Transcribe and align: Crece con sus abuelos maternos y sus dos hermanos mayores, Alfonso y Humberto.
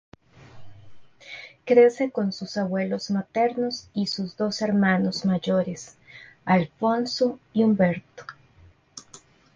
Crece 1.63 2.09
con 2.11 2.31
sus 2.31 2.57
abuelos 2.57 3.11
maternos 3.11 3.87
y 3.93 4.07
sus 4.07 4.35
dos 4.35 4.63
hermanos 4.63 5.25
mayores, 5.25 5.95
Alfonso 6.43 7.39
y 7.53 7.61
Humberto. 7.63 8.25